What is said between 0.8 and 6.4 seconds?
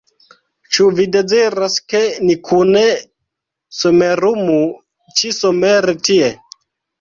vi deziras, ke ni kune somerumu ĉi-somere tie?